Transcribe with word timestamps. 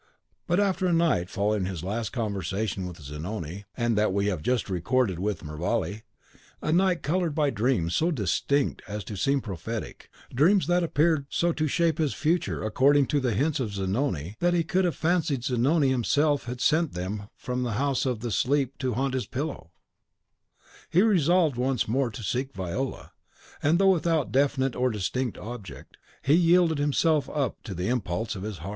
But 0.47 0.59
after 0.59 0.87
a 0.87 0.93
night 0.93 1.29
following 1.29 1.65
his 1.67 1.83
last 1.83 2.09
conversation 2.11 2.87
with 2.87 2.99
Zanoni, 2.99 3.65
and 3.77 3.95
that 3.99 4.11
we 4.11 4.25
have 4.33 4.41
just 4.41 4.67
recorded 4.67 5.19
with 5.19 5.43
Mervale, 5.43 6.01
a 6.59 6.73
night 6.73 7.03
coloured 7.03 7.35
by 7.35 7.51
dreams 7.51 7.93
so 7.95 8.09
distinct 8.09 8.81
as 8.87 9.03
to 9.03 9.15
seem 9.15 9.41
prophetic, 9.41 10.09
dreams 10.33 10.65
that 10.65 10.81
appeared 10.81 11.27
so 11.29 11.53
to 11.53 11.67
shape 11.67 11.99
his 11.99 12.15
future 12.15 12.63
according 12.63 13.05
to 13.09 13.19
the 13.19 13.35
hints 13.35 13.59
of 13.59 13.73
Zanoni 13.75 14.37
that 14.39 14.55
he 14.55 14.63
could 14.63 14.85
have 14.85 14.95
fancied 14.95 15.43
Zanoni 15.43 15.89
himself 15.89 16.45
had 16.45 16.61
sent 16.61 16.93
them 16.93 17.29
from 17.35 17.61
the 17.61 17.73
house 17.73 18.03
of 18.07 18.23
sleep 18.33 18.79
to 18.79 18.95
haunt 18.95 19.13
his 19.13 19.27
pillow, 19.27 19.69
he 20.89 21.03
resolved 21.03 21.57
once 21.57 21.87
more 21.87 22.09
to 22.09 22.23
seek 22.23 22.53
Viola; 22.55 23.11
and 23.61 23.77
though 23.77 23.91
without 23.91 24.29
a 24.29 24.31
definite 24.31 24.75
or 24.75 24.89
distinct 24.89 25.37
object, 25.37 25.95
he 26.23 26.33
yielded 26.33 26.79
himself 26.79 27.29
up 27.29 27.61
to 27.61 27.75
the 27.75 27.87
impulse 27.87 28.35
of 28.35 28.41
his 28.41 28.57
heart. 28.57 28.69